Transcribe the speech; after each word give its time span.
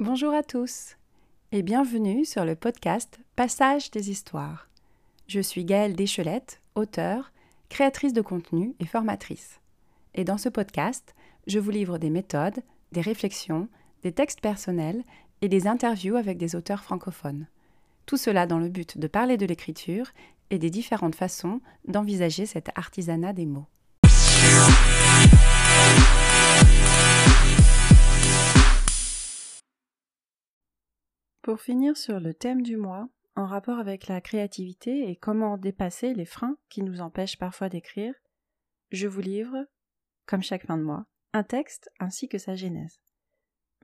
Bonjour 0.00 0.34
à 0.34 0.42
tous 0.42 0.96
et 1.52 1.62
bienvenue 1.62 2.24
sur 2.24 2.44
le 2.44 2.56
podcast 2.56 3.20
Passage 3.36 3.92
des 3.92 4.10
histoires. 4.10 4.68
Je 5.28 5.40
suis 5.40 5.64
Gaëlle 5.64 5.94
Deschelette, 5.94 6.60
auteure, 6.74 7.30
créatrice 7.68 8.12
de 8.12 8.22
contenu 8.22 8.74
et 8.80 8.86
formatrice. 8.86 9.60
Et 10.14 10.24
dans 10.24 10.38
ce 10.38 10.48
podcast, 10.48 11.14
je 11.46 11.60
vous 11.60 11.70
livre 11.70 11.98
des 11.98 12.10
méthodes, 12.10 12.62
des 12.90 13.00
réflexions, 13.00 13.68
des 14.02 14.10
textes 14.10 14.40
personnels 14.40 15.04
et 15.40 15.48
des 15.48 15.68
interviews 15.68 16.16
avec 16.16 16.36
des 16.36 16.56
auteurs 16.56 16.82
francophones. 16.82 17.46
Tout 18.10 18.16
cela 18.16 18.44
dans 18.44 18.58
le 18.58 18.68
but 18.68 18.98
de 18.98 19.06
parler 19.06 19.36
de 19.36 19.46
l'écriture 19.46 20.10
et 20.50 20.58
des 20.58 20.68
différentes 20.68 21.14
façons 21.14 21.60
d'envisager 21.86 22.44
cet 22.44 22.76
artisanat 22.76 23.32
des 23.32 23.46
mots. 23.46 23.68
Pour 31.40 31.60
finir 31.60 31.96
sur 31.96 32.18
le 32.18 32.34
thème 32.34 32.62
du 32.62 32.76
mois, 32.76 33.08
en 33.36 33.46
rapport 33.46 33.78
avec 33.78 34.08
la 34.08 34.20
créativité 34.20 35.08
et 35.08 35.14
comment 35.14 35.56
dépasser 35.56 36.12
les 36.12 36.24
freins 36.24 36.56
qui 36.68 36.82
nous 36.82 37.00
empêchent 37.00 37.38
parfois 37.38 37.68
d'écrire, 37.68 38.14
je 38.90 39.06
vous 39.06 39.20
livre, 39.20 39.56
comme 40.26 40.42
chaque 40.42 40.66
fin 40.66 40.78
de 40.78 40.82
mois, 40.82 41.06
un 41.32 41.44
texte 41.44 41.88
ainsi 42.00 42.28
que 42.28 42.38
sa 42.38 42.56
genèse. 42.56 42.98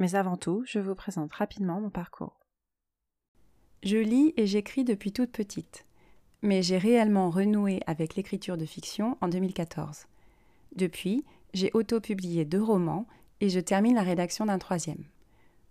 Mais 0.01 0.17
avant 0.17 0.37
tout, 0.37 0.65
je 0.67 0.81
vous 0.81 0.97
présente 0.97 1.33
rapidement 1.33 1.81
mon 1.81 1.91
parcours. 1.91 2.46
Je 3.83 3.99
lis 3.99 4.33
et 4.37 4.47
j'écris 4.47 4.85
depuis 4.85 5.13
toute 5.13 5.31
petite, 5.31 5.85
mais 6.43 6.63
j'ai 6.63 6.79
réellement 6.79 7.31
renoué 7.31 7.81
avec 7.87 8.17
l'écriture 8.17 8.57
de 8.57 8.65
fiction 8.65 9.17
en 9.21 9.29
2014. 9.29 10.07
Depuis, 10.75 11.25
j'ai 11.55 11.71
auto-publié 11.75 12.45
deux 12.45 12.63
romans 12.63 13.07
et 13.41 13.49
je 13.49 13.61
termine 13.61 13.95
la 13.95 14.03
rédaction 14.03 14.47
d'un 14.47 14.59
troisième. 14.59 15.05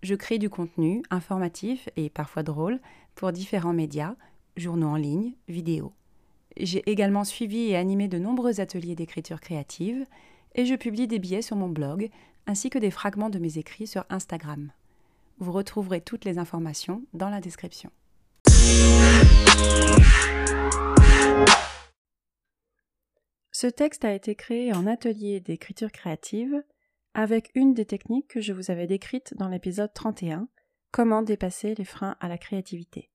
Je 0.03 0.15
crée 0.15 0.37
du 0.37 0.49
contenu 0.49 1.01
informatif 1.09 1.89
et 1.95 2.09
parfois 2.09 2.43
drôle 2.43 2.79
pour 3.15 3.31
différents 3.31 3.73
médias, 3.73 4.15
journaux 4.55 4.89
en 4.89 4.95
ligne, 4.95 5.33
vidéos. 5.47 5.93
J'ai 6.57 6.89
également 6.89 7.23
suivi 7.23 7.69
et 7.69 7.75
animé 7.75 8.07
de 8.07 8.19
nombreux 8.19 8.61
ateliers 8.61 8.95
d'écriture 8.95 9.41
créative 9.41 10.05
et 10.53 10.65
je 10.65 10.75
publie 10.75 11.07
des 11.07 11.19
billets 11.19 11.41
sur 11.41 11.55
mon 11.55 11.69
blog 11.69 12.09
ainsi 12.47 12.69
que 12.69 12.79
des 12.79 12.91
fragments 12.91 13.29
de 13.29 13.39
mes 13.39 13.57
écrits 13.57 13.87
sur 13.87 14.05
Instagram. 14.09 14.71
Vous 15.37 15.51
retrouverez 15.51 16.01
toutes 16.01 16.25
les 16.25 16.37
informations 16.37 17.03
dans 17.13 17.29
la 17.29 17.41
description. 17.41 17.91
Ce 23.51 23.67
texte 23.67 24.05
a 24.05 24.13
été 24.13 24.35
créé 24.35 24.73
en 24.73 24.87
atelier 24.87 25.39
d'écriture 25.39 25.91
créative 25.91 26.63
avec 27.13 27.51
une 27.55 27.73
des 27.73 27.85
techniques 27.85 28.27
que 28.27 28.41
je 28.41 28.53
vous 28.53 28.71
avais 28.71 28.87
décrites 28.87 29.33
dans 29.37 29.47
l'épisode 29.47 29.93
31, 29.93 30.49
Comment 30.91 31.21
dépasser 31.21 31.75
les 31.75 31.83
freins 31.83 32.15
à 32.21 32.29
la 32.29 32.37
créativité. 32.37 33.09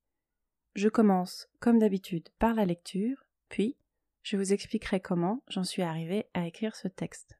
Je 0.75 0.89
commence, 0.89 1.49
comme 1.61 1.79
d'habitude, 1.79 2.29
par 2.39 2.53
la 2.55 2.67
lecture, 2.67 3.25
puis 3.49 3.79
je 4.23 4.37
vous 4.37 4.53
expliquerai 4.53 5.01
comment 5.01 5.43
j'en 5.49 5.65
suis 5.65 5.83
arrivée 5.83 6.27
à 6.35 6.47
écrire 6.47 6.77
ce 6.77 6.89
texte. 6.89 7.39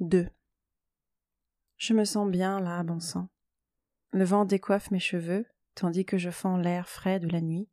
2. 0.00 0.28
Je 1.78 1.94
me 1.94 2.04
sens 2.04 2.30
bien 2.30 2.60
là, 2.60 2.82
bon 2.82 3.00
sang. 3.00 3.30
Le 4.12 4.24
vent 4.24 4.44
décoiffe 4.44 4.90
mes 4.90 5.00
cheveux, 5.00 5.46
tandis 5.74 6.04
que 6.04 6.18
je 6.18 6.28
fends 6.28 6.58
l'air 6.58 6.86
frais 6.86 7.18
de 7.18 7.28
la 7.28 7.40
nuit. 7.40 7.70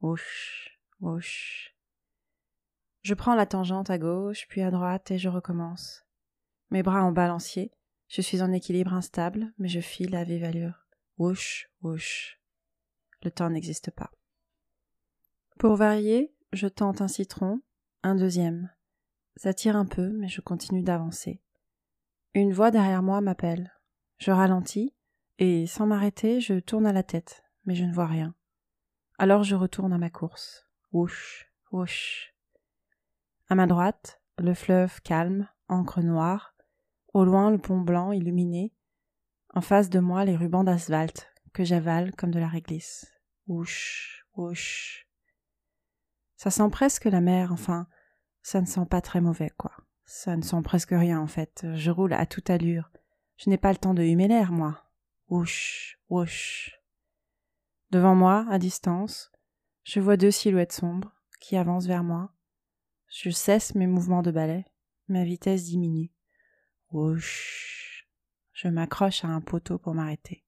Ouch, 0.00 0.80
ouch. 1.00 1.76
Je 3.02 3.14
prends 3.14 3.36
la 3.36 3.46
tangente 3.46 3.88
à 3.88 3.98
gauche, 3.98 4.46
puis 4.48 4.62
à 4.62 4.72
droite, 4.72 5.12
et 5.12 5.18
je 5.18 5.28
recommence. 5.28 6.04
Mes 6.70 6.82
bras 6.82 7.04
en 7.04 7.12
balancier, 7.12 7.72
je 8.08 8.20
suis 8.20 8.42
en 8.42 8.50
équilibre 8.50 8.92
instable, 8.92 9.52
mais 9.58 9.68
je 9.68 9.80
file 9.80 10.16
à 10.16 10.24
vive 10.24 10.42
allure. 10.42 10.86
Ouch, 11.18 11.70
ouch. 11.82 12.40
Le 13.22 13.30
temps 13.30 13.50
n'existe 13.50 13.92
pas. 13.92 14.10
Pour 15.56 15.76
varier, 15.76 16.34
je 16.52 16.66
tente 16.66 17.00
un 17.00 17.08
citron, 17.08 17.60
un 18.02 18.16
deuxième. 18.16 18.72
Ça 19.36 19.54
tire 19.54 19.76
un 19.76 19.86
peu, 19.86 20.08
mais 20.08 20.28
je 20.28 20.40
continue 20.40 20.82
d'avancer. 20.82 21.40
Une 22.32 22.52
voix 22.52 22.70
derrière 22.70 23.02
moi 23.02 23.20
m'appelle. 23.20 23.72
Je 24.18 24.30
ralentis, 24.30 24.94
et 25.38 25.66
sans 25.66 25.86
m'arrêter, 25.86 26.40
je 26.40 26.60
tourne 26.60 26.86
à 26.86 26.92
la 26.92 27.02
tête, 27.02 27.42
mais 27.64 27.74
je 27.74 27.84
ne 27.84 27.92
vois 27.92 28.06
rien. 28.06 28.36
Alors 29.18 29.42
je 29.42 29.56
retourne 29.56 29.92
à 29.92 29.98
ma 29.98 30.10
course. 30.10 30.68
Wouch, 30.92 31.50
wouch. 31.72 32.32
À 33.48 33.56
ma 33.56 33.66
droite, 33.66 34.22
le 34.38 34.54
fleuve 34.54 35.00
calme, 35.02 35.48
encre 35.68 36.02
noire. 36.02 36.54
Au 37.14 37.24
loin, 37.24 37.50
le 37.50 37.58
pont 37.58 37.80
blanc 37.80 38.12
illuminé. 38.12 38.72
En 39.52 39.60
face 39.60 39.90
de 39.90 39.98
moi, 39.98 40.24
les 40.24 40.36
rubans 40.36 40.62
d'asphalte 40.62 41.28
que 41.52 41.64
j'avale 41.64 42.14
comme 42.14 42.30
de 42.30 42.38
la 42.38 42.46
réglisse. 42.46 43.12
Wouch, 43.48 44.24
wouch. 44.36 45.08
Ça 46.36 46.50
sent 46.50 46.70
presque 46.70 47.06
la 47.06 47.20
mer, 47.20 47.52
enfin, 47.52 47.88
ça 48.42 48.60
ne 48.60 48.66
sent 48.66 48.86
pas 48.88 49.00
très 49.00 49.20
mauvais, 49.20 49.50
quoi. 49.56 49.72
Ça 50.12 50.36
ne 50.36 50.42
sent 50.42 50.60
presque 50.64 50.90
rien, 50.90 51.20
en 51.20 51.28
fait. 51.28 51.64
Je 51.76 51.92
roule 51.92 52.14
à 52.14 52.26
toute 52.26 52.50
allure. 52.50 52.90
Je 53.36 53.48
n'ai 53.48 53.58
pas 53.58 53.70
le 53.70 53.78
temps 53.78 53.94
de 53.94 54.02
humer 54.02 54.26
l'air, 54.26 54.50
moi. 54.50 54.82
Wouch, 55.28 56.00
wouch. 56.08 56.72
Devant 57.92 58.16
moi, 58.16 58.44
à 58.50 58.58
distance, 58.58 59.30
je 59.84 60.00
vois 60.00 60.16
deux 60.16 60.32
silhouettes 60.32 60.72
sombres 60.72 61.14
qui 61.38 61.56
avancent 61.56 61.86
vers 61.86 62.02
moi. 62.02 62.34
Je 63.06 63.30
cesse 63.30 63.76
mes 63.76 63.86
mouvements 63.86 64.22
de 64.22 64.32
balai. 64.32 64.64
Ma 65.06 65.22
vitesse 65.22 65.62
diminue. 65.62 66.10
Wouch. 66.90 68.08
Je 68.52 68.66
m'accroche 68.66 69.24
à 69.24 69.28
un 69.28 69.40
poteau 69.40 69.78
pour 69.78 69.94
m'arrêter. 69.94 70.44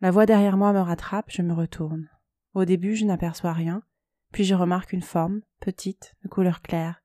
La 0.00 0.10
voix 0.10 0.26
derrière 0.26 0.56
moi 0.56 0.72
me 0.72 0.80
rattrape, 0.80 1.30
je 1.30 1.42
me 1.42 1.54
retourne. 1.54 2.10
Au 2.54 2.64
début, 2.64 2.96
je 2.96 3.04
n'aperçois 3.04 3.52
rien, 3.52 3.84
puis 4.32 4.42
je 4.42 4.56
remarque 4.56 4.92
une 4.92 5.02
forme, 5.02 5.40
petite, 5.60 6.16
de 6.24 6.28
couleur 6.28 6.62
claire. 6.62 6.99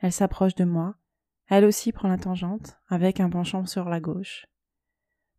Elle 0.00 0.12
s'approche 0.12 0.54
de 0.54 0.64
moi. 0.64 0.96
Elle 1.48 1.64
aussi 1.64 1.92
prend 1.92 2.08
la 2.08 2.18
tangente, 2.18 2.78
avec 2.88 3.20
un 3.20 3.28
penchant 3.28 3.66
sur 3.66 3.88
la 3.88 4.00
gauche. 4.00 4.46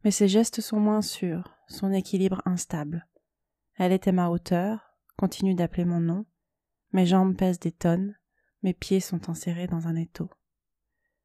Mais 0.04 0.12
ses 0.12 0.28
gestes 0.28 0.62
sont 0.62 0.80
moins 0.80 1.02
sûrs, 1.02 1.56
son 1.68 1.92
équilibre 1.92 2.42
instable. 2.46 3.08
Elle 3.76 3.92
est 3.92 4.08
à 4.08 4.12
ma 4.12 4.30
hauteur, 4.30 4.96
continue 5.18 5.56
d'appeler 5.56 5.86
mon 5.86 6.00
nom. 6.00 6.26
Mes 6.92 7.06
jambes 7.06 7.36
pèsent 7.36 7.60
des 7.60 7.72
tonnes, 7.72 8.16
mes 8.64 8.74
pieds 8.74 9.00
sont 9.00 9.30
enserrés 9.30 9.68
dans 9.68 9.88
un 9.88 9.96
étau. 9.96 10.30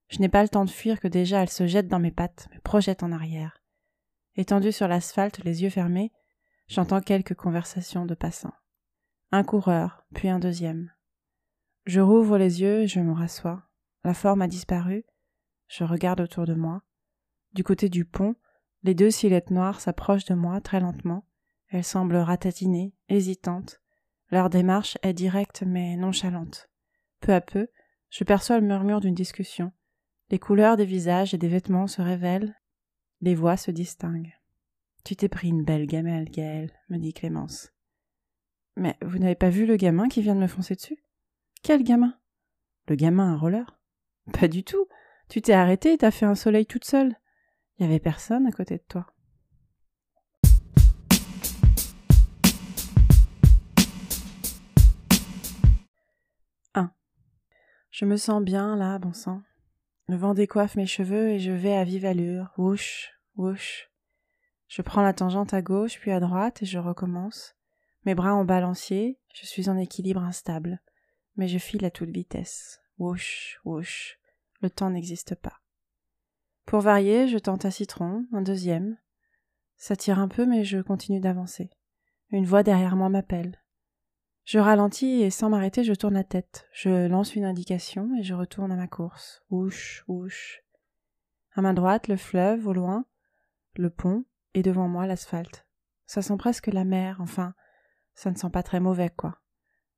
Je 0.09 0.21
n'ai 0.21 0.29
pas 0.29 0.43
le 0.43 0.49
temps 0.49 0.65
de 0.65 0.71
fuir 0.71 1.01
que 1.01 1.09
déjà 1.09 1.43
elle 1.43 1.51
se 1.51 1.67
jette 1.67 1.89
dans 1.89 1.99
mes 1.99 2.13
pattes, 2.13 2.49
me 2.55 2.61
projette 2.61 3.03
en 3.03 3.13
arrière. 3.13 3.63
Étendue 4.37 4.73
sur 4.73 4.87
l'asphalte, 4.87 5.43
les 5.45 5.63
yeux 5.63 5.71
fermés, 5.71 6.13
j'entends 6.69 7.01
quelques 7.01 7.35
conversations 7.35 8.07
de 8.07 8.15
passants. 8.15 8.55
Un 9.33 9.43
coureur, 9.43 10.07
puis 10.15 10.29
un 10.29 10.39
deuxième. 10.39 10.93
Je 11.87 12.01
rouvre 12.01 12.37
les 12.37 12.63
yeux 12.63 12.81
et 12.81 12.89
je 12.89 12.99
me 12.99 13.13
rassois. 13.13 13.63
La 14.03 14.13
forme 14.13 14.43
a 14.43 14.49
disparu. 14.49 15.05
Je 15.69 15.85
regarde 15.85 16.21
autour 16.21 16.45
de 16.45 16.55
moi. 16.55 16.83
Du 17.55 17.63
côté 17.63 17.89
du 17.89 18.05
pont, 18.05 18.35
les 18.83 18.95
deux 18.95 19.11
silhouettes 19.11 19.53
noires 19.53 19.81
s'approchent 19.81 20.25
de 20.25 20.35
moi 20.35 20.61
très 20.61 20.81
lentement. 20.81 21.25
Elles 21.69 21.85
semblent 21.85 22.17
ratatinées, 22.17 22.93
hésitantes. 23.09 23.81
Leur 24.31 24.51
démarche 24.51 24.99
est 25.03 25.13
directe 25.13 25.63
mais 25.65 25.97
nonchalante. 25.97 26.69
Peu 27.21 27.33
à 27.33 27.41
peu, 27.41 27.69
je 28.11 28.25
perçois 28.25 28.59
le 28.59 28.67
murmure 28.67 29.01
d'une 29.01 29.15
discussion. 29.15 29.73
Les 30.31 30.41
couleurs 30.41 30.77
des 30.77 30.85
visages 30.85 31.35
et 31.35 31.39
des 31.39 31.49
vêtements 31.49 31.87
se 31.87 32.03
révèlent. 32.03 32.57
Les 33.21 33.37
voix 33.37 33.57
se 33.57 33.71
distinguent. 33.71 34.35
Tu 35.05 35.15
t'es 35.15 35.29
pris 35.29 35.49
une 35.49 35.63
belle 35.63 35.87
gamelle, 35.87 36.31
Gaëlle, 36.31 36.73
me 36.89 36.99
dit 36.99 37.13
Clémence. 37.13 37.73
Mais 38.77 38.97
vous 39.03 39.19
n'avez 39.19 39.37
pas 39.37 39.51
vu 39.51 39.67
le 39.67 39.77
gamin 39.77 40.09
qui 40.09 40.21
vient 40.21 40.35
de 40.35 40.41
me 40.41 40.49
foncer 40.49 40.75
dessus? 40.75 40.99
Quel 41.63 41.83
gamin? 41.83 42.15
Le 42.89 42.95
gamin 42.95 43.33
un 43.33 43.37
roller? 43.37 43.79
Pas 44.33 44.49
du 44.49 44.65
tout. 44.65 44.87
Tu 45.29 45.43
t'es 45.43 45.53
arrêté 45.53 45.93
et 45.93 45.99
t'as 45.99 46.11
fait 46.11 46.27
un 46.27 46.35
soleil 46.35 46.67
toute 46.67 46.85
seule. 46.85 47.17
Il 47.79 47.85
y 47.85 47.89
avait 47.89 48.01
personne 48.01 48.47
à 48.47 48.53
côté 48.53 48.77
de 48.77 48.85
toi. 48.89 49.07
Je 57.99 58.05
me 58.05 58.19
sens 58.19 58.43
bien 58.43 58.77
là, 58.77 58.99
bon 58.99 59.15
sang. 59.15 59.41
Le 60.07 60.17
vent 60.17 60.35
décoiffe 60.35 60.77
mes 60.77 60.85
cheveux 60.85 61.31
et 61.31 61.39
je 61.39 61.51
vais 61.51 61.75
à 61.75 61.83
vive 61.83 62.05
allure, 62.05 62.53
wouch, 62.59 63.11
wouch. 63.39 63.91
Je 64.69 64.83
prends 64.83 65.01
la 65.01 65.15
tangente 65.15 65.55
à 65.55 65.63
gauche 65.63 65.99
puis 65.99 66.11
à 66.11 66.21
droite 66.21 66.63
et 66.63 66.67
je 66.67 66.79
recommence. 66.79 67.57
Mes 68.05 68.15
bras 68.15 68.35
en 68.35 68.45
balancier, 68.45 69.19
je 69.33 69.47
suis 69.47 69.71
en 69.71 69.79
équilibre 69.79 70.23
instable, 70.23 70.83
mais 71.37 71.49
je 71.49 71.59
file 71.59 71.85
à 71.85 71.91
toute 71.91 72.11
vitesse. 72.11 72.81
Wouch, 72.99 73.61
wouch. 73.65 74.19
Le 74.61 74.71
temps 74.71 74.91
n'existe 74.91 75.35
pas. 75.35 75.61
Pour 76.65 76.81
varier, 76.81 77.29
je 77.29 77.39
tente 77.39 77.65
un 77.65 77.71
citron, 77.71 78.27
un 78.33 78.43
deuxième. 78.43 78.97
Ça 79.77 79.95
tire 79.95 80.19
un 80.19 80.29
peu, 80.29 80.47
mais 80.47 80.65
je 80.65 80.79
continue 80.79 81.21
d'avancer. 81.21 81.71
Une 82.31 82.47
voix 82.47 82.63
derrière 82.63 82.97
moi 82.97 83.09
m'appelle. 83.09 83.63
Je 84.45 84.59
ralentis 84.59 85.23
et 85.23 85.31
sans 85.31 85.51
m'arrêter, 85.51 85.85
je 85.85 85.93
tourne 85.93 86.15
la 86.15 86.25
tête. 86.25 86.67
Je 86.73 87.07
lance 87.09 87.35
une 87.35 87.45
indication 87.45 88.11
et 88.19 88.23
je 88.23 88.35
retourne 88.35 88.73
à 88.73 88.77
ma 88.77 88.87
course. 88.87 89.43
Ouche, 89.51 90.05
ouche. 90.09 90.63
À 91.55 91.63
ma 91.63 91.73
droite, 91.73 92.09
le 92.09 92.17
fleuve, 92.17 92.67
au 92.67 92.73
loin, 92.73 93.07
le 93.75 93.91
pont, 93.91 94.25
et 94.55 94.63
devant 94.63 94.89
moi, 94.89 95.07
l'asphalte. 95.07 95.67
Ça 96.07 96.23
sent 96.23 96.37
presque 96.39 96.69
la 96.69 96.85
mer, 96.85 97.19
enfin, 97.21 97.55
ça 98.15 98.31
ne 98.31 98.37
sent 98.37 98.51
pas 98.51 98.63
très 98.63 98.81
mauvais, 98.81 99.11
quoi. 99.11 99.39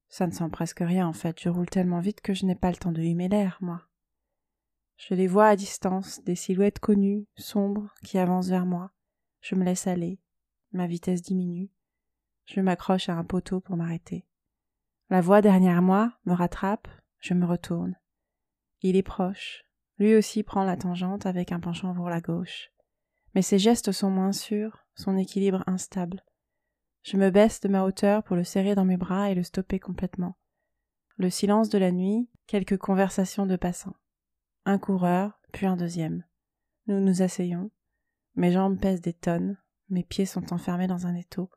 Ça 0.08 0.26
ne 0.26 0.32
sent 0.32 0.48
presque 0.50 0.80
rien, 0.80 1.06
en 1.06 1.12
fait. 1.12 1.40
Je 1.40 1.48
roule 1.48 1.68
tellement 1.68 2.00
vite 2.00 2.20
que 2.20 2.34
je 2.34 2.46
n'ai 2.46 2.54
pas 2.54 2.70
le 2.70 2.76
temps 2.76 2.92
de 2.92 3.02
humer 3.02 3.28
l'air, 3.28 3.58
moi. 3.60 3.82
Je 4.96 5.14
les 5.14 5.28
vois 5.28 5.46
à 5.46 5.56
distance, 5.56 6.22
des 6.24 6.34
silhouettes 6.34 6.80
connues, 6.80 7.26
sombres, 7.36 7.94
qui 8.02 8.18
avancent 8.18 8.48
vers 8.48 8.66
moi. 8.66 8.90
Je 9.40 9.54
me 9.54 9.64
laisse 9.64 9.86
aller. 9.86 10.18
Ma 10.72 10.86
vitesse 10.86 11.22
diminue. 11.22 11.70
Je 12.46 12.60
m'accroche 12.60 13.08
à 13.08 13.14
un 13.14 13.24
poteau 13.24 13.60
pour 13.60 13.76
m'arrêter. 13.76 14.26
La 15.10 15.20
voix 15.20 15.40
derrière 15.40 15.82
moi 15.82 16.12
me 16.24 16.32
rattrape, 16.32 16.88
je 17.20 17.34
me 17.34 17.46
retourne. 17.46 17.96
Il 18.82 18.96
est 18.96 19.02
proche. 19.02 19.64
Lui 19.98 20.14
aussi 20.14 20.42
prend 20.42 20.64
la 20.64 20.76
tangente 20.76 21.26
avec 21.26 21.52
un 21.52 21.60
penchant 21.60 21.94
pour 21.94 22.08
la 22.08 22.20
gauche. 22.20 22.70
Mais 23.34 23.42
ses 23.42 23.58
gestes 23.58 23.92
sont 23.92 24.10
moins 24.10 24.32
sûrs, 24.32 24.84
son 24.94 25.16
équilibre 25.16 25.62
instable. 25.66 26.24
Je 27.10 27.16
me 27.16 27.30
baisse 27.30 27.60
de 27.60 27.68
ma 27.68 27.84
hauteur 27.84 28.22
pour 28.22 28.36
le 28.36 28.44
serrer 28.44 28.74
dans 28.74 28.84
mes 28.84 28.98
bras 28.98 29.30
et 29.30 29.34
le 29.34 29.42
stopper 29.42 29.78
complètement. 29.78 30.36
Le 31.16 31.30
silence 31.30 31.70
de 31.70 31.78
la 31.78 31.90
nuit, 31.90 32.28
quelques 32.46 32.76
conversations 32.76 33.46
de 33.46 33.56
passants. 33.56 33.96
Un 34.66 34.76
coureur, 34.76 35.40
puis 35.50 35.64
un 35.64 35.78
deuxième. 35.78 36.22
Nous 36.86 37.00
nous 37.00 37.22
asseyons. 37.22 37.70
Mes 38.34 38.52
jambes 38.52 38.78
pèsent 38.78 39.00
des 39.00 39.14
tonnes, 39.14 39.56
mes 39.88 40.02
pieds 40.02 40.26
sont 40.26 40.52
enfermés 40.52 40.86
dans 40.86 41.06
un 41.06 41.14
étau. 41.14 41.48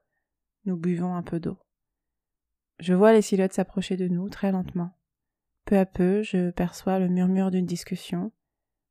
Nous 0.63 0.77
buvons 0.77 1.15
un 1.15 1.21
peu 1.21 1.42
d'eau. 1.42 1.57
Je 2.80 2.94
vois 2.94 3.12
les 3.12 3.21
silhouettes 3.21 3.51
s'approcher 3.51 3.98
de 3.98 4.07
nous 4.07 4.30
très 4.30 4.53
lentement. 4.53 4.98
Peu 5.65 5.77
à 5.77 5.86
peu, 5.86 6.24
je 6.24 6.51
perçois 6.51 6.98
le 6.98 7.09
murmure 7.09 7.51
d'une 7.51 7.65
discussion. 7.65 8.31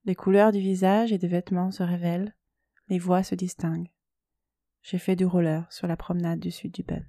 Les 0.04 0.14
couleurs 0.14 0.52
du 0.52 0.60
visage 0.60 1.10
et 1.10 1.16
des 1.16 1.26
vêtements 1.26 1.70
se 1.70 1.82
révèlent. 1.82 2.36
Les 2.88 2.98
voix 2.98 3.22
se 3.22 3.34
distinguent. 3.34 3.90
J'ai 4.82 4.98
fait 4.98 5.16
du 5.16 5.24
roller 5.24 5.66
sur 5.70 5.86
la 5.86 5.96
promenade 5.96 6.40
du 6.40 6.50
sud 6.50 6.72
du 6.72 6.82
Bund. 6.82 7.04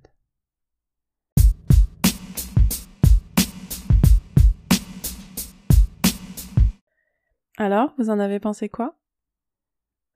Alors, 7.57 7.94
vous 7.97 8.09
en 8.09 8.19
avez 8.19 8.39
pensé 8.39 8.69
quoi? 8.69 8.97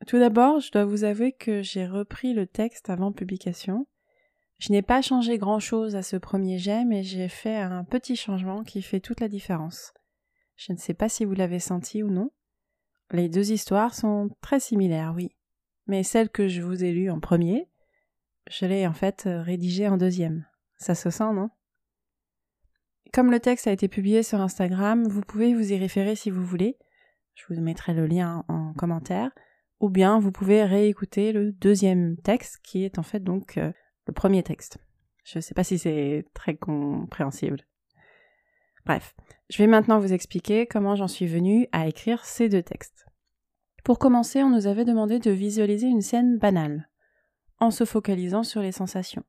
Tout 0.08 0.20
d'abord, 0.20 0.60
je 0.60 0.72
dois 0.72 0.86
vous 0.86 1.04
avouer 1.04 1.32
que 1.32 1.62
j'ai 1.62 1.86
repris 1.86 2.34
le 2.34 2.48
texte 2.48 2.90
avant 2.90 3.12
publication. 3.12 3.88
Je 4.58 4.72
n'ai 4.72 4.82
pas 4.82 5.02
changé 5.02 5.38
grand-chose 5.38 5.96
à 5.96 6.02
ce 6.02 6.16
premier 6.16 6.58
jet, 6.58 6.86
mais 6.86 7.04
j'ai 7.04 7.28
fait 7.28 7.58
un 7.58 7.84
petit 7.84 8.16
changement 8.16 8.64
qui 8.64 8.82
fait 8.82 9.00
toute 9.00 9.20
la 9.20 9.28
différence. 9.28 9.94
Je 10.56 10.74
ne 10.74 10.78
sais 10.78 10.94
pas 10.94 11.10
si 11.10 11.26
vous 11.26 11.34
l'avez 11.34 11.60
senti 11.60 12.04
ou 12.04 12.10
non. 12.10 12.32
Les 13.12 13.30
deux 13.30 13.52
histoires 13.52 13.94
sont 13.94 14.30
très 14.42 14.60
similaires, 14.60 15.14
oui. 15.16 15.35
Mais 15.88 16.04
celle 16.04 16.30
que 16.30 16.48
je 16.48 16.62
vous 16.62 16.84
ai 16.84 16.92
lue 16.92 17.10
en 17.10 17.20
premier, 17.20 17.70
je 18.50 18.66
l'ai 18.66 18.88
en 18.88 18.94
fait 18.94 19.24
rédigée 19.26 19.88
en 19.88 19.98
deuxième. 19.98 20.46
Ça 20.78 20.96
se 20.96 21.10
sent, 21.10 21.34
non? 21.34 21.50
Comme 23.14 23.32
le 23.32 23.40
texte 23.40 23.68
a 23.68 23.72
été 23.72 23.88
publié 23.88 24.24
sur 24.24 24.42
Instagram, 24.42 25.08
vous 25.08 25.22
pouvez 25.22 25.54
vous 25.54 25.72
y 25.72 25.78
référer 25.78 26.16
si 26.16 26.30
vous 26.30 26.44
voulez. 26.44 26.78
Je 27.34 27.46
vous 27.48 27.62
mettrai 27.62 27.94
le 27.94 28.08
lien 28.08 28.44
en 28.48 28.74
commentaire. 28.74 29.32
Ou 29.80 29.90
bien 29.90 30.20
vous 30.20 30.32
pouvez 30.32 30.64
réécouter 30.64 31.32
le 31.32 31.52
deuxième 31.52 32.18
texte 32.18 32.60
qui 32.64 32.84
est 32.84 32.98
en 32.98 33.04
fait 33.04 33.24
donc 33.24 33.58
euh, 33.58 33.72
le 34.08 34.14
premier 34.14 34.44
texte. 34.44 34.80
Je 35.24 35.40
ne 35.40 35.42
sais 35.42 35.54
pas 35.54 35.64
si 35.64 35.80
c'est 35.80 36.26
très 36.34 36.56
compréhensible. 36.56 37.62
Bref, 38.86 39.16
je 39.50 39.58
vais 39.58 39.68
maintenant 39.68 40.00
vous 40.00 40.14
expliquer 40.14 40.68
comment 40.68 40.96
j'en 40.96 41.08
suis 41.08 41.26
venue 41.26 41.68
à 41.72 41.88
écrire 41.88 42.24
ces 42.24 42.50
deux 42.50 42.64
textes. 42.64 43.05
Pour 43.86 44.00
commencer, 44.00 44.42
on 44.42 44.50
nous 44.50 44.66
avait 44.66 44.84
demandé 44.84 45.20
de 45.20 45.30
visualiser 45.30 45.86
une 45.86 46.02
scène 46.02 46.40
banale, 46.40 46.90
en 47.60 47.70
se 47.70 47.86
focalisant 47.86 48.42
sur 48.42 48.64
les 48.64 48.72
sensations. 48.72 49.24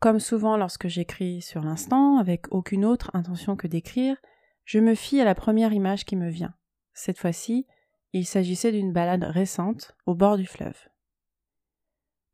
Comme 0.00 0.18
souvent 0.18 0.56
lorsque 0.56 0.88
j'écris 0.88 1.40
sur 1.40 1.62
l'instant, 1.62 2.18
avec 2.18 2.46
aucune 2.50 2.84
autre 2.84 3.12
intention 3.14 3.54
que 3.54 3.68
d'écrire, 3.68 4.16
je 4.64 4.80
me 4.80 4.96
fie 4.96 5.20
à 5.20 5.24
la 5.24 5.36
première 5.36 5.72
image 5.72 6.04
qui 6.04 6.16
me 6.16 6.28
vient. 6.28 6.52
Cette 6.94 7.20
fois-ci, 7.20 7.68
il 8.12 8.26
s'agissait 8.26 8.72
d'une 8.72 8.92
balade 8.92 9.22
récente 9.22 9.96
au 10.04 10.16
bord 10.16 10.36
du 10.36 10.46
fleuve. 10.46 10.88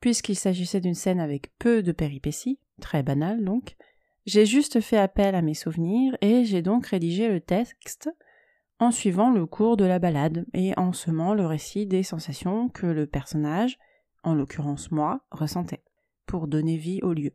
Puisqu'il 0.00 0.36
s'agissait 0.36 0.80
d'une 0.80 0.94
scène 0.94 1.20
avec 1.20 1.54
peu 1.58 1.82
de 1.82 1.92
péripéties, 1.92 2.60
très 2.80 3.02
banale 3.02 3.44
donc, 3.44 3.76
j'ai 4.24 4.46
juste 4.46 4.80
fait 4.80 4.96
appel 4.96 5.34
à 5.34 5.42
mes 5.42 5.52
souvenirs 5.52 6.16
et 6.22 6.46
j'ai 6.46 6.62
donc 6.62 6.86
rédigé 6.86 7.28
le 7.28 7.42
texte 7.42 8.08
en 8.78 8.90
suivant 8.90 9.30
le 9.30 9.46
cours 9.46 9.76
de 9.76 9.84
la 9.84 9.98
balade 9.98 10.44
et 10.52 10.72
en 10.78 10.92
semant 10.92 11.34
le 11.34 11.46
récit 11.46 11.86
des 11.86 12.02
sensations 12.02 12.68
que 12.68 12.86
le 12.86 13.06
personnage, 13.06 13.78
en 14.22 14.34
l'occurrence 14.34 14.90
moi, 14.90 15.20
ressentait, 15.30 15.82
pour 16.26 16.46
donner 16.46 16.76
vie 16.76 17.00
au 17.02 17.12
lieu. 17.12 17.32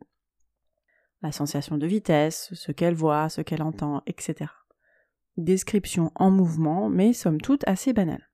La 1.21 1.31
sensation 1.31 1.77
de 1.77 1.87
vitesse, 1.87 2.49
ce 2.53 2.71
qu'elle 2.71 2.95
voit, 2.95 3.29
ce 3.29 3.41
qu'elle 3.41 3.61
entend, 3.61 4.01
etc. 4.05 4.51
Description 5.37 6.11
en 6.15 6.31
mouvement, 6.31 6.89
mais 6.89 7.13
somme 7.13 7.39
toute 7.39 7.67
assez 7.67 7.93
banale. 7.93 8.29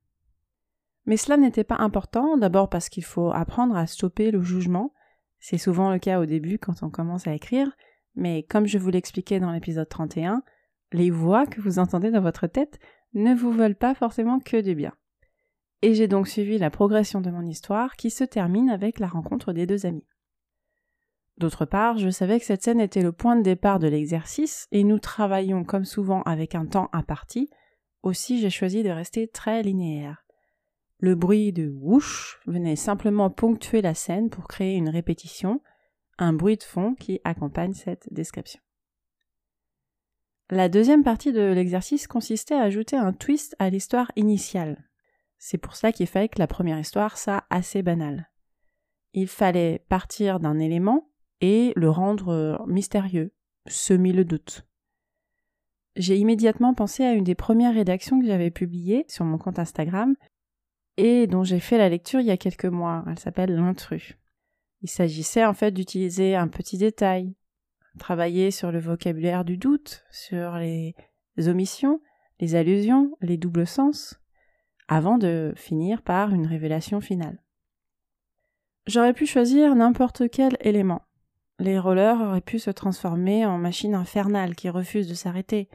Mais 1.05 1.17
cela 1.17 1.37
n'était 1.37 1.63
pas 1.63 1.77
important, 1.77 2.37
d'abord 2.37 2.69
parce 2.69 2.89
qu'il 2.89 3.03
faut 3.05 3.31
apprendre 3.31 3.75
à 3.77 3.87
stopper 3.87 4.31
le 4.31 4.41
jugement. 4.41 4.93
C'est 5.39 5.57
souvent 5.57 5.91
le 5.91 5.99
cas 5.99 6.19
au 6.19 6.25
début 6.25 6.59
quand 6.59 6.83
on 6.83 6.89
commence 6.89 7.27
à 7.27 7.33
écrire, 7.33 7.71
mais 8.15 8.43
comme 8.43 8.65
je 8.65 8.77
vous 8.77 8.89
l'expliquais 8.89 9.39
dans 9.39 9.51
l'épisode 9.51 9.87
31, 9.87 10.43
les 10.91 11.11
voix 11.11 11.45
que 11.45 11.61
vous 11.61 11.79
entendez 11.79 12.11
dans 12.11 12.21
votre 12.21 12.47
tête 12.47 12.79
ne 13.13 13.33
vous 13.33 13.51
veulent 13.51 13.75
pas 13.75 13.95
forcément 13.95 14.39
que 14.39 14.61
du 14.61 14.75
bien. 14.75 14.93
Et 15.81 15.93
j'ai 15.93 16.07
donc 16.07 16.27
suivi 16.27 16.57
la 16.57 16.69
progression 16.69 17.21
de 17.21 17.29
mon 17.29 17.45
histoire 17.45 17.95
qui 17.95 18.09
se 18.09 18.23
termine 18.23 18.69
avec 18.69 18.99
la 18.99 19.07
rencontre 19.07 19.53
des 19.53 19.65
deux 19.65 19.85
amis. 19.85 20.07
D'autre 21.37 21.65
part, 21.65 21.99
je 21.99 22.09
savais 22.09 22.39
que 22.39 22.45
cette 22.45 22.63
scène 22.63 22.79
était 22.79 23.03
le 23.03 23.11
point 23.11 23.35
de 23.35 23.43
départ 23.43 23.77
de 23.77 23.87
l'exercice 23.87 24.67
et 24.71 24.83
nous 24.83 24.97
travaillons 24.97 25.63
comme 25.63 25.85
souvent 25.85 26.23
avec 26.23 26.55
un 26.55 26.65
temps 26.65 26.89
imparti, 26.93 27.49
aussi 28.01 28.39
j'ai 28.39 28.49
choisi 28.49 28.81
de 28.81 28.89
rester 28.89 29.27
très 29.27 29.61
linéaire. 29.61 30.25
Le 30.99 31.13
bruit 31.13 31.53
de 31.53 31.69
whoosh 31.69 32.39
venait 32.47 32.75
simplement 32.75 33.29
ponctuer 33.29 33.83
la 33.83 33.93
scène 33.93 34.31
pour 34.31 34.47
créer 34.47 34.77
une 34.77 34.89
répétition, 34.89 35.61
un 36.17 36.33
bruit 36.33 36.57
de 36.57 36.63
fond 36.63 36.95
qui 36.95 37.21
accompagne 37.23 37.73
cette 37.73 38.11
description. 38.11 38.59
La 40.49 40.69
deuxième 40.69 41.03
partie 41.03 41.33
de 41.33 41.41
l'exercice 41.41 42.07
consistait 42.07 42.55
à 42.55 42.61
ajouter 42.61 42.95
un 42.95 43.11
twist 43.11 43.55
à 43.59 43.69
l'histoire 43.69 44.11
initiale. 44.15 44.85
C'est 45.37 45.57
pour 45.57 45.75
ça 45.75 45.91
qu'il 45.91 46.07
fallait 46.07 46.29
que 46.29 46.39
la 46.39 46.47
première 46.47 46.79
histoire 46.79 47.17
soit 47.17 47.43
assez 47.49 47.83
banale. 47.83 48.29
Il 49.13 49.27
fallait 49.27 49.83
partir 49.89 50.39
d'un 50.39 50.57
élément 50.59 51.09
et 51.41 51.73
le 51.75 51.89
rendre 51.89 52.63
mystérieux, 52.65 53.33
semer 53.67 54.13
le 54.13 54.23
doute. 54.23 54.65
J'ai 55.97 56.15
immédiatement 56.15 56.73
pensé 56.73 57.03
à 57.03 57.13
une 57.13 57.23
des 57.23 57.35
premières 57.35 57.73
rédactions 57.73 58.19
que 58.19 58.27
j'avais 58.27 58.51
publiées 58.51 59.05
sur 59.09 59.25
mon 59.25 59.37
compte 59.37 59.59
Instagram 59.59 60.15
et 60.95 61.27
dont 61.27 61.43
j'ai 61.43 61.59
fait 61.59 61.77
la 61.77 61.89
lecture 61.89 62.21
il 62.21 62.27
y 62.27 62.31
a 62.31 62.37
quelques 62.37 62.65
mois. 62.65 63.03
Elle 63.07 63.19
s'appelle 63.19 63.53
L'intrus. 63.53 64.15
Il 64.81 64.89
s'agissait 64.89 65.45
en 65.45 65.53
fait 65.53 65.71
d'utiliser 65.71 66.35
un 66.35 66.47
petit 66.47 66.77
détail, 66.77 67.35
travailler 67.97 68.51
sur 68.51 68.71
le 68.71 68.79
vocabulaire 68.79 69.45
du 69.45 69.57
doute, 69.57 70.05
sur 70.11 70.57
les 70.57 70.95
omissions, 71.47 72.01
les 72.39 72.55
allusions, 72.55 73.11
les 73.21 73.37
doubles 73.37 73.67
sens, 73.67 74.19
avant 74.87 75.17
de 75.17 75.53
finir 75.55 76.01
par 76.01 76.33
une 76.33 76.47
révélation 76.47 77.01
finale. 77.01 77.41
J'aurais 78.85 79.13
pu 79.13 79.25
choisir 79.25 79.75
n'importe 79.75 80.29
quel 80.29 80.57
élément. 80.61 81.01
Les 81.59 81.79
rollers 81.79 82.21
auraient 82.21 82.41
pu 82.41 82.59
se 82.59 82.69
transformer 82.69 83.45
en 83.45 83.57
machines 83.57 83.95
infernales 83.95 84.55
qui 84.55 84.69
refusent 84.69 85.09
de 85.09 85.13
s'arrêter. 85.13 85.69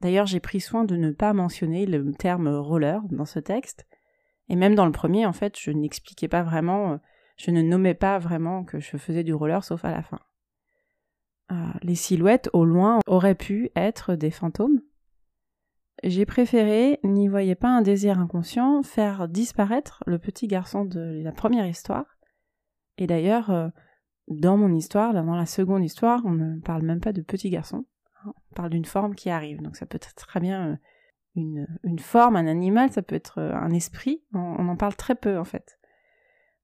D'ailleurs, 0.00 0.26
j'ai 0.26 0.40
pris 0.40 0.60
soin 0.60 0.84
de 0.84 0.96
ne 0.96 1.10
pas 1.10 1.32
mentionner 1.32 1.86
le 1.86 2.12
terme 2.12 2.48
roller 2.48 3.00
dans 3.10 3.24
ce 3.24 3.38
texte, 3.38 3.86
et 4.48 4.56
même 4.56 4.74
dans 4.74 4.86
le 4.86 4.92
premier, 4.92 5.24
en 5.26 5.32
fait, 5.32 5.58
je 5.58 5.70
n'expliquais 5.70 6.28
pas 6.28 6.42
vraiment, 6.42 6.92
euh, 6.92 6.96
je 7.36 7.50
ne 7.50 7.62
nommais 7.62 7.94
pas 7.94 8.18
vraiment 8.18 8.64
que 8.64 8.78
je 8.78 8.96
faisais 8.96 9.24
du 9.24 9.32
roller 9.32 9.64
sauf 9.64 9.84
à 9.84 9.90
la 9.90 10.02
fin. 10.02 10.20
Euh, 11.52 11.54
les 11.82 11.94
silhouettes 11.94 12.48
au 12.52 12.64
loin 12.64 13.00
auraient 13.06 13.34
pu 13.34 13.70
être 13.76 14.14
des 14.14 14.30
fantômes. 14.30 14.80
J'ai 16.02 16.26
préféré, 16.26 17.00
n'y 17.04 17.28
voyez 17.28 17.54
pas 17.54 17.68
un 17.68 17.82
désir 17.82 18.18
inconscient, 18.18 18.82
faire 18.82 19.28
disparaître 19.28 20.02
le 20.06 20.18
petit 20.18 20.46
garçon 20.46 20.84
de 20.84 21.22
la 21.22 21.32
première 21.32 21.66
histoire. 21.66 22.18
Et 22.98 23.06
d'ailleurs, 23.06 23.50
euh, 23.50 23.68
dans 24.28 24.56
mon 24.56 24.72
histoire, 24.72 25.12
dans 25.12 25.34
la 25.34 25.46
seconde 25.46 25.84
histoire, 25.84 26.22
on 26.24 26.32
ne 26.32 26.60
parle 26.60 26.82
même 26.82 27.00
pas 27.00 27.12
de 27.12 27.22
petit 27.22 27.50
garçon. 27.50 27.84
Hein, 28.24 28.32
on 28.50 28.54
parle 28.54 28.70
d'une 28.70 28.84
forme 28.84 29.14
qui 29.14 29.30
arrive. 29.30 29.62
Donc 29.62 29.76
ça 29.76 29.86
peut 29.86 29.98
très 29.98 30.40
bien 30.40 30.78
une, 31.36 31.66
une, 31.82 31.98
forme, 31.98 32.36
un 32.36 32.46
animal, 32.46 32.90
ça 32.90 33.02
peut 33.02 33.16
être 33.16 33.40
un 33.40 33.70
esprit. 33.70 34.22
On, 34.32 34.68
en 34.68 34.76
parle 34.76 34.96
très 34.96 35.14
peu 35.14 35.38
en 35.38 35.44
fait. 35.44 35.78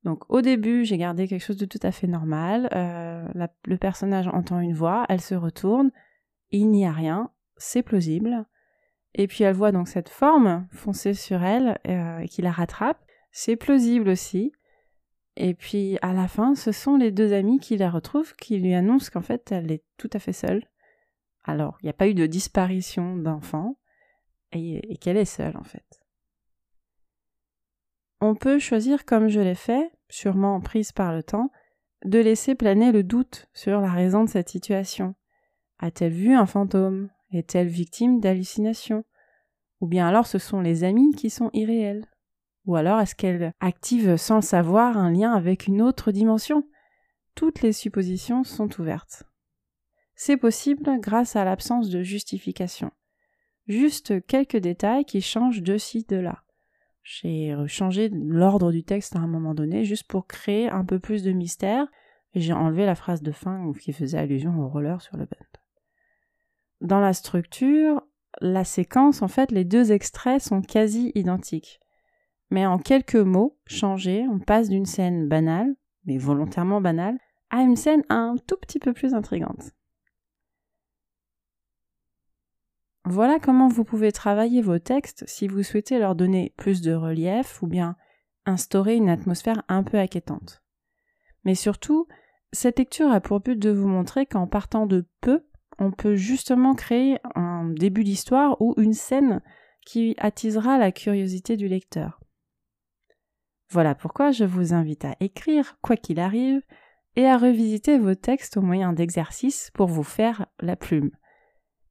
Donc 0.05 0.25
au 0.31 0.41
début, 0.41 0.85
j'ai 0.85 0.97
gardé 0.97 1.29
quelque 1.29 1.45
chose 1.45 1.57
de 1.57 1.67
tout 1.67 1.81
à 1.83 1.93
fait 1.93 2.07
normal. 2.07 2.69
Euh, 2.75 3.27
le 3.65 3.77
personnage 3.77 4.29
entend 4.29 4.61
une 4.61 4.75
voix, 4.75 5.05
elle 5.09 5.21
se 5.21 5.35
retourne, 5.35 5.91
il 6.51 6.71
n'y 6.71 6.87
a 6.87 6.93
rien, 6.93 7.31
c'est 7.57 7.83
plausible. 7.83 8.47
Et 9.15 9.27
puis 9.27 9.45
elle 9.45 9.55
voit 9.55 9.73
donc 9.73 9.89
cette 9.89 10.09
forme 10.09 10.67
foncer 10.71 11.15
sur 11.15 11.43
elle 11.43 11.79
euh, 11.87 12.25
qui 12.27 12.43
la 12.43 12.53
rattrape. 12.53 13.05
C'est 13.33 13.57
plausible 13.57 14.09
aussi. 14.09 14.53
Et 15.37 15.55
puis 15.55 15.99
à 16.01 16.13
la 16.13 16.29
fin, 16.29 16.55
ce 16.55 16.73
sont 16.73 16.97
les 16.97 17.11
deux 17.11 17.33
amis 17.33 17.59
qui 17.59 17.77
la 17.77 17.91
retrouvent, 17.91 18.35
qui 18.37 18.59
lui 18.59 18.75
annoncent 18.75 19.11
qu'en 19.13 19.23
fait 19.23 19.53
elle 19.53 19.71
est 19.71 19.85
tout 19.99 20.11
à 20.13 20.19
fait 20.19 20.33
seule. 20.33 20.65
Alors, 21.45 21.79
il 21.83 21.87
n'y 21.87 21.91
a 21.91 21.95
pas 21.95 22.09
eu 22.09 22.15
de 22.15 22.27
disparition 22.27 23.17
d'enfant 23.17 23.79
et 24.53 24.97
qu'elle 24.99 25.17
est 25.17 25.25
seule 25.25 25.57
en 25.57 25.65
fait. 25.65 26.00
On 28.21 28.35
peut 28.35 28.59
choisir, 28.59 29.05
comme 29.05 29.29
je 29.29 29.41
l'ai 29.41 29.55
fait, 29.55 29.91
sûrement 30.09 30.61
prise 30.61 30.93
par 30.93 31.15
le 31.15 31.23
temps, 31.23 31.51
de 32.05 32.19
laisser 32.19 32.55
planer 32.55 32.93
le 32.93 33.03
doute 33.03 33.47
sur 33.55 33.81
la 33.81 33.91
raison 33.91 34.25
de 34.25 34.29
cette 34.29 34.49
situation. 34.49 35.15
A-t-elle 35.79 36.13
vu 36.13 36.35
un 36.35 36.47
fantôme? 36.47 37.11
Est-elle 37.33 37.69
victime 37.69 38.21
d'hallucinations? 38.21 39.05
Ou 39.81 39.87
bien 39.87 40.07
alors 40.07 40.27
ce 40.27 40.39
sont 40.39 40.61
les 40.61 40.85
amis 40.85 41.15
qui 41.15 41.31
sont 41.31 41.51
irréels? 41.55 42.07
Ou 42.67 42.77
alors 42.77 43.01
est-ce 43.01 43.15
qu'elle 43.15 43.55
active 43.61 44.17
sans 44.17 44.37
le 44.37 44.43
savoir 44.43 44.99
un 44.99 45.11
lien 45.11 45.33
avec 45.33 45.67
une 45.67 45.81
autre 45.81 46.13
dimension? 46.13 46.67
Toutes 47.35 47.63
les 47.63 47.73
suppositions 47.73 48.45
sont 48.45 48.81
ouvertes. 48.81 49.23
C'est 50.15 50.37
possible 50.37 51.01
grâce 51.01 51.37
à 51.37 51.45
l'absence 51.45 51.89
de 51.89 52.03
justification. 52.03 52.91
Juste 53.67 54.27
quelques 54.27 54.59
détails 54.59 55.07
qui 55.07 55.23
changent 55.23 55.63
de 55.63 55.79
ci, 55.79 56.05
de 56.05 56.17
là. 56.17 56.43
J'ai 57.13 57.57
changé 57.67 58.09
l'ordre 58.09 58.71
du 58.71 58.85
texte 58.85 59.17
à 59.17 59.19
un 59.19 59.27
moment 59.27 59.53
donné 59.53 59.85
juste 59.85 60.07
pour 60.07 60.29
créer 60.29 60.69
un 60.71 60.85
peu 60.85 61.01
plus 61.01 61.25
de 61.25 61.33
mystère 61.33 61.89
et 62.35 62.41
j'ai 62.41 62.53
enlevé 62.53 62.87
la 62.87 62.95
phrase 62.95 63.21
de 63.21 63.33
fin 63.33 63.73
qui 63.81 63.93
faisait 63.93 64.17
allusion 64.17 64.57
au 64.61 64.69
roller 64.69 65.03
sur 65.03 65.17
le 65.17 65.25
band. 65.25 65.61
Dans 66.81 67.01
la 67.01 67.13
structure, 67.13 68.01
la 68.41 68.63
séquence, 68.63 69.23
en 69.23 69.29
fait, 69.29 69.51
les 69.51 69.65
deux 69.65 69.91
extraits 69.91 70.41
sont 70.41 70.63
quasi 70.63 71.11
identiques. 71.17 71.81
Mais 72.51 72.65
en 72.65 72.79
quelques 72.79 73.17
mots 73.17 73.59
changés, 73.67 74.25
on 74.31 74.39
passe 74.39 74.69
d'une 74.69 74.87
scène 74.87 75.27
banale, 75.27 75.75
mais 76.05 76.17
volontairement 76.17 76.81
banale, 76.81 77.19
à 77.51 77.63
une 77.63 77.75
scène 77.75 78.05
un 78.09 78.37
tout 78.47 78.57
petit 78.57 78.79
peu 78.79 78.93
plus 78.93 79.15
intrigante. 79.15 79.73
Voilà 83.05 83.39
comment 83.39 83.69
vous 83.69 83.85
pouvez 83.85 84.13
travailler 84.13 84.61
vos 84.61 84.79
textes 84.79 85.25
si 85.27 85.49
vous 85.49 85.63
souhaitez 85.63 85.99
leur 85.99 86.15
donner 86.15 86.53
plus 86.57 86.83
de 86.83 86.93
relief 86.93 87.63
ou 87.63 87.67
bien 87.67 87.97
instaurer 88.47 88.97
une 88.97 89.09
atmosphère 89.09 89.63
un 89.69 89.83
peu 89.83 89.99
inquiétante. 89.99 90.63
Mais 91.45 91.55
surtout, 91.55 92.07
cette 92.53 92.79
lecture 92.79 93.11
a 93.11 93.21
pour 93.21 93.41
but 93.41 93.59
de 93.59 93.71
vous 93.71 93.89
montrer 93.89 94.27
qu'en 94.27 94.47
partant 94.47 94.87
de 94.87 95.07
peu, 95.21 95.47
on 95.79 95.93
peut 95.93 96.15
justement 96.15 96.75
créer 96.75 97.19
un 97.35 97.71
début 97.71 98.05
d'histoire 98.05 98.61
ou 98.61 98.75
une 98.77 98.93
scène 98.93 99.41
qui 99.87 100.15
attisera 100.19 100.77
la 100.77 100.93
curiosité 100.93 101.57
du 101.57 101.69
lecteur. 101.69 102.21
Voilà 103.71 103.95
pourquoi 103.95 104.31
je 104.31 104.45
vous 104.45 104.75
invite 104.75 105.05
à 105.05 105.17
écrire, 105.21 105.79
quoi 105.81 105.97
qu'il 105.97 106.21
arrive, 106.21 106.61
et 107.17 107.27
à 107.27 107.39
revisiter 107.39 107.99
vos 107.99 108.15
textes 108.15 108.57
au 108.57 108.61
moyen 108.61 108.93
d'exercices 108.93 109.71
pour 109.75 109.87
vous 109.87 110.03
faire 110.03 110.47
la 110.61 110.77
plume. 110.77 111.11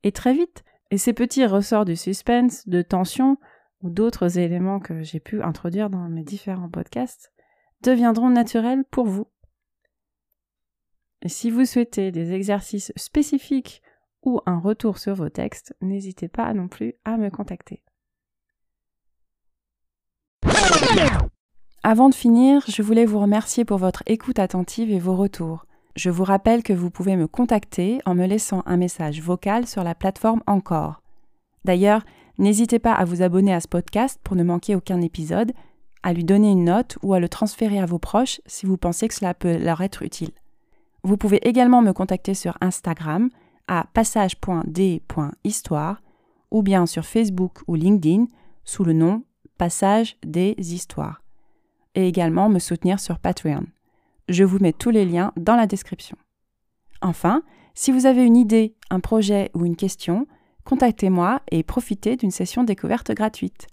Et 0.03 0.11
très 0.11 0.33
vite, 0.33 0.63
et 0.91 0.98
ces 0.98 1.13
petits 1.13 1.46
ressorts 1.46 1.86
de 1.86 1.96
suspense, 1.96 2.67
de 2.67 2.81
tension 2.81 3.38
ou 3.81 3.89
d'autres 3.89 4.38
éléments 4.38 4.79
que 4.79 5.01
j'ai 5.03 5.19
pu 5.19 5.41
introduire 5.41 5.89
dans 5.89 6.10
mes 6.10 6.24
différents 6.24 6.69
podcasts 6.69 7.31
deviendront 7.81 8.29
naturels 8.29 8.84
pour 8.91 9.05
vous. 9.05 9.27
Et 11.22 11.29
si 11.29 11.50
vous 11.50 11.65
souhaitez 11.65 12.12
des 12.12 12.34
exercices 12.34 12.93
spécifiques 12.96 13.81
ou 14.24 14.41
un 14.46 14.60
retour 14.60 14.98
sur 14.98 15.15
vos 15.15 15.29
textes, 15.29 15.75
n'hésitez 15.81 16.27
pas 16.27 16.53
non 16.53 16.67
plus 16.67 16.96
à 17.05 17.17
me 17.17 17.29
contacter. 17.29 17.84
Avant 21.84 22.10
de 22.10 22.15
finir, 22.15 22.63
je 22.67 22.81
voulais 22.81 23.05
vous 23.05 23.19
remercier 23.19 23.63
pour 23.63 23.77
votre 23.77 24.03
écoute 24.05 24.39
attentive 24.39 24.91
et 24.91 25.00
vos 25.00 25.15
retours. 25.15 25.65
Je 25.99 26.09
vous 26.09 26.23
rappelle 26.23 26.63
que 26.63 26.71
vous 26.71 26.89
pouvez 26.89 27.17
me 27.17 27.27
contacter 27.27 27.99
en 28.05 28.15
me 28.15 28.25
laissant 28.25 28.63
un 28.65 28.77
message 28.77 29.21
vocal 29.21 29.67
sur 29.67 29.83
la 29.83 29.93
plateforme 29.93 30.41
Encore. 30.47 31.01
D'ailleurs, 31.65 32.05
n'hésitez 32.37 32.79
pas 32.79 32.93
à 32.93 33.03
vous 33.03 33.21
abonner 33.21 33.53
à 33.53 33.59
ce 33.59 33.67
podcast 33.67 34.17
pour 34.23 34.37
ne 34.37 34.45
manquer 34.45 34.75
aucun 34.75 35.01
épisode, 35.01 35.51
à 36.01 36.13
lui 36.13 36.23
donner 36.23 36.51
une 36.51 36.63
note 36.63 36.97
ou 37.03 37.13
à 37.13 37.19
le 37.19 37.27
transférer 37.27 37.79
à 37.79 37.85
vos 37.85 37.99
proches 37.99 38.39
si 38.45 38.65
vous 38.65 38.77
pensez 38.77 39.09
que 39.09 39.13
cela 39.13 39.33
peut 39.33 39.57
leur 39.57 39.81
être 39.81 40.01
utile. 40.01 40.31
Vous 41.03 41.17
pouvez 41.17 41.45
également 41.45 41.81
me 41.81 41.91
contacter 41.91 42.33
sur 42.33 42.57
Instagram 42.61 43.29
à 43.67 43.85
passage.d.histoire 43.93 46.01
ou 46.49 46.63
bien 46.63 46.85
sur 46.85 47.05
Facebook 47.05 47.59
ou 47.67 47.75
LinkedIn 47.75 48.27
sous 48.63 48.85
le 48.85 48.93
nom 48.93 49.23
Passage 49.57 50.15
des 50.25 50.55
Histoires 50.57 51.21
et 51.93 52.07
également 52.07 52.47
me 52.47 52.59
soutenir 52.59 53.01
sur 53.01 53.19
Patreon. 53.19 53.65
Je 54.29 54.43
vous 54.43 54.59
mets 54.59 54.74
tous 54.74 54.91
les 54.91 55.05
liens 55.05 55.33
dans 55.38 55.55
la 55.55 55.65
description. 55.65 56.15
Enfin, 57.01 57.41
si 57.74 57.91
vous 57.91 58.05
avez 58.05 58.24
une 58.24 58.38
idée, 58.38 58.75
un 58.91 59.00
projet 59.00 59.50
ou 59.55 59.65
une 59.65 59.75
question, 59.75 60.27
contactez-moi 60.65 61.41
et 61.50 61.63
profitez 61.63 62.15
d'une 62.15 62.29
session 62.29 62.63
découverte 62.63 63.12
gratuite. 63.12 63.67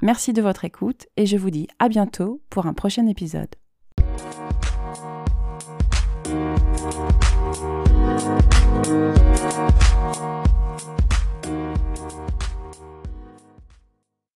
Merci 0.00 0.32
de 0.32 0.42
votre 0.42 0.64
écoute 0.64 1.08
et 1.16 1.26
je 1.26 1.36
vous 1.36 1.50
dis 1.50 1.66
à 1.80 1.88
bientôt 1.88 2.40
pour 2.50 2.66
un 2.66 2.72
prochain 2.72 3.08
épisode. 3.08 3.48